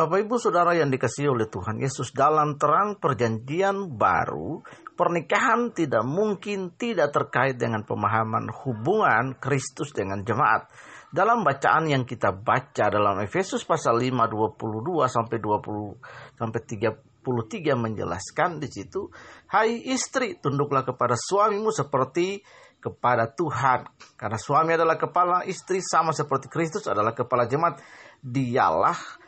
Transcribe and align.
Bapak 0.00 0.16
Ibu 0.16 0.40
Saudara 0.40 0.72
yang 0.72 0.88
dikasihi 0.88 1.28
oleh 1.28 1.52
Tuhan 1.52 1.76
Yesus 1.76 2.16
dalam 2.16 2.56
terang 2.56 2.96
perjanjian 2.96 4.00
baru, 4.00 4.64
pernikahan 4.96 5.76
tidak 5.76 6.08
mungkin 6.08 6.72
tidak 6.80 7.12
terkait 7.12 7.60
dengan 7.60 7.84
pemahaman 7.84 8.48
hubungan 8.48 9.36
Kristus 9.36 9.92
dengan 9.92 10.24
jemaat. 10.24 10.72
Dalam 11.12 11.44
bacaan 11.44 11.84
yang 11.84 12.08
kita 12.08 12.32
baca 12.32 12.88
dalam 12.88 13.20
Efesus 13.20 13.60
pasal 13.68 14.00
5 14.00 14.24
22 14.24 15.04
sampai 15.04 15.36
20 15.36 16.00
sampai 16.32 16.60
33 16.64 17.76
menjelaskan 17.76 18.56
di 18.56 18.72
situ, 18.72 19.12
"Hai 19.52 19.84
istri, 19.84 20.40
tunduklah 20.40 20.80
kepada 20.80 21.12
suamimu 21.12 21.68
seperti 21.76 22.40
kepada 22.80 23.28
Tuhan, 23.36 23.84
karena 24.16 24.40
suami 24.40 24.72
adalah 24.80 24.96
kepala 24.96 25.44
istri 25.44 25.84
sama 25.84 26.16
seperti 26.16 26.48
Kristus 26.48 26.88
adalah 26.88 27.12
kepala 27.12 27.44
jemaat. 27.44 27.84
Dialah 28.24 29.19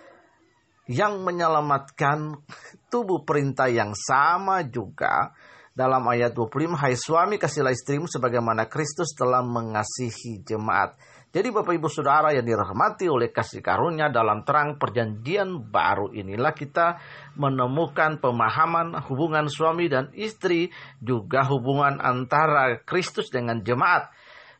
yang 0.90 1.22
menyelamatkan 1.22 2.42
tubuh 2.90 3.22
perintah 3.22 3.70
yang 3.70 3.94
sama 3.94 4.66
juga 4.66 5.30
dalam 5.72 6.04
ayat 6.04 6.36
25 6.36 6.76
Hai 6.76 6.94
suami 6.98 7.40
kasihlah 7.40 7.72
istrimu 7.72 8.04
sebagaimana 8.04 8.68
Kristus 8.68 9.16
telah 9.16 9.40
mengasihi 9.40 10.44
jemaat. 10.44 10.98
Jadi 11.32 11.48
Bapak 11.48 11.72
Ibu 11.72 11.88
Saudara 11.88 12.28
yang 12.36 12.44
dirahmati 12.44 13.08
oleh 13.08 13.32
kasih 13.32 13.64
karunia 13.64 14.12
dalam 14.12 14.44
terang 14.44 14.76
perjanjian 14.76 15.64
baru 15.72 16.12
inilah 16.12 16.52
kita 16.52 17.00
menemukan 17.40 18.20
pemahaman 18.20 19.00
hubungan 19.08 19.48
suami 19.48 19.88
dan 19.88 20.12
istri 20.12 20.68
juga 21.00 21.48
hubungan 21.48 22.04
antara 22.04 22.84
Kristus 22.84 23.32
dengan 23.32 23.64
jemaat 23.64 24.12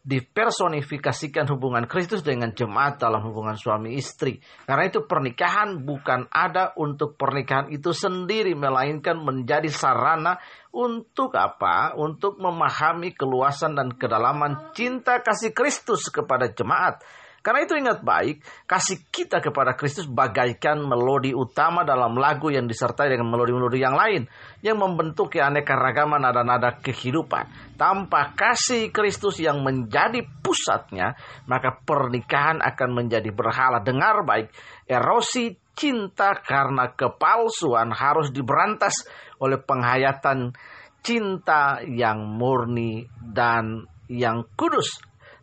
dipersonifikasikan 0.02 1.46
hubungan 1.54 1.86
Kristus 1.86 2.26
dengan 2.26 2.50
jemaat 2.50 2.98
dalam 2.98 3.22
hubungan 3.22 3.54
suami 3.54 3.94
istri. 3.94 4.42
Karena 4.66 4.90
itu 4.90 5.06
pernikahan 5.06 5.86
bukan 5.86 6.26
ada 6.26 6.74
untuk 6.74 7.14
pernikahan 7.14 7.70
itu 7.70 7.94
sendiri 7.94 8.58
melainkan 8.58 9.22
menjadi 9.22 9.70
sarana 9.70 10.42
untuk 10.74 11.38
apa? 11.38 11.94
Untuk 11.94 12.42
memahami 12.42 13.14
keluasan 13.14 13.78
dan 13.78 13.94
kedalaman 13.94 14.74
cinta 14.74 15.22
kasih 15.22 15.54
Kristus 15.54 16.10
kepada 16.10 16.50
jemaat 16.50 16.98
karena 17.42 17.66
itu 17.66 17.74
ingat 17.74 18.06
baik, 18.06 18.38
kasih 18.70 19.02
kita 19.10 19.42
kepada 19.42 19.74
Kristus 19.74 20.06
bagaikan 20.06 20.78
melodi 20.78 21.34
utama 21.34 21.82
dalam 21.82 22.14
lagu 22.14 22.54
yang 22.54 22.70
disertai 22.70 23.10
dengan 23.10 23.34
melodi-melodi 23.34 23.82
yang 23.82 23.98
lain 23.98 24.30
yang 24.62 24.78
membentuk 24.78 25.34
aneka 25.34 25.74
ragaman 25.74 26.22
nada-nada 26.22 26.78
kehidupan. 26.78 27.74
Tanpa 27.74 28.30
kasih 28.38 28.94
Kristus 28.94 29.42
yang 29.42 29.58
menjadi 29.66 30.22
pusatnya, 30.22 31.18
maka 31.50 31.82
pernikahan 31.82 32.62
akan 32.62 32.90
menjadi 32.94 33.34
berhala. 33.34 33.82
Dengar 33.82 34.22
baik, 34.22 34.54
erosi 34.86 35.58
cinta 35.74 36.38
karena 36.38 36.94
kepalsuan 36.94 37.90
harus 37.90 38.30
diberantas 38.30 39.02
oleh 39.42 39.58
penghayatan 39.58 40.54
cinta 41.02 41.82
yang 41.82 42.22
murni 42.22 43.10
dan 43.18 43.90
yang 44.06 44.46
kudus 44.54 45.02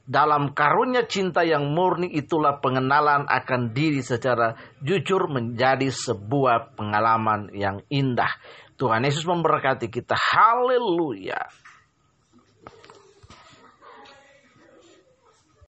dalam 0.09 0.57
karunia 0.57 1.05
cinta 1.05 1.45
yang 1.45 1.69
murni 1.69 2.09
itulah 2.09 2.57
pengenalan 2.57 3.29
akan 3.29 3.77
diri 3.77 4.01
secara 4.01 4.57
jujur 4.81 5.29
menjadi 5.29 5.85
sebuah 5.93 6.73
pengalaman 6.73 7.53
yang 7.53 7.85
indah. 7.93 8.33
Tuhan 8.73 9.05
Yesus 9.05 9.29
memberkati 9.29 9.85
kita. 9.93 10.17
Haleluya. 10.17 11.37